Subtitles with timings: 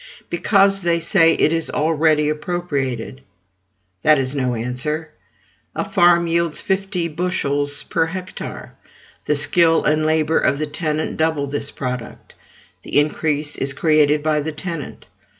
[0.31, 3.21] "Because," they say, "it is already appropriated."
[4.01, 5.11] That is no answer.
[5.75, 8.73] A farm yields fifty bushels per hectare;
[9.25, 12.33] the skill and labor of the tenant double this product:
[12.81, 15.05] the increase is created by the tenant.